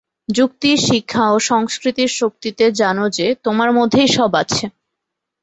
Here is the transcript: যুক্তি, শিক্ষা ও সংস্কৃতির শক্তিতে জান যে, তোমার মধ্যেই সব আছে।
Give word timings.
যুক্তি, 0.29 0.71
শিক্ষা 0.87 1.23
ও 1.31 1.37
সংস্কৃতির 1.43 2.11
শক্তিতে 2.19 2.65
জান 2.71 2.97
যে, 3.09 3.27
তোমার 3.43 3.69
মধ্যেই 3.71 4.09
সব 4.09 4.31
আছে। 4.35 4.65